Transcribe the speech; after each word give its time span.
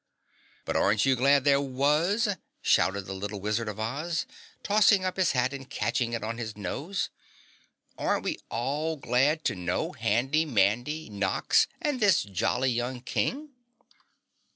"But 0.65 0.75
aren't 0.75 1.05
you 1.05 1.15
glad 1.15 1.43
there 1.43 1.61
was!" 1.61 2.27
shouted 2.63 3.01
the 3.01 3.13
little 3.13 3.39
Wizard 3.39 3.69
of 3.69 3.79
Oz 3.79 4.25
tossing 4.63 5.05
up 5.05 5.15
his 5.15 5.33
hat 5.33 5.53
and 5.53 5.69
catching 5.69 6.13
it 6.13 6.23
on 6.23 6.39
his 6.39 6.57
nose. 6.57 7.11
"Aren't 7.99 8.23
we 8.23 8.39
all 8.49 8.97
glad 8.97 9.45
to 9.45 9.53
know 9.53 9.91
Handy 9.91 10.43
Mandy, 10.43 11.07
Nox 11.07 11.67
and 11.79 11.99
this 11.99 12.23
jolly 12.23 12.71
young 12.71 13.01
King?" 13.01 13.49